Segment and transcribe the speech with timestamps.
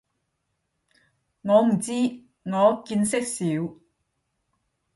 [1.43, 1.91] 我唔知，
[2.45, 3.75] 我見識少